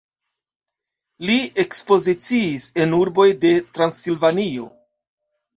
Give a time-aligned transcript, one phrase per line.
[1.29, 4.73] Li ekspoziciis en urboj de Transilvanio.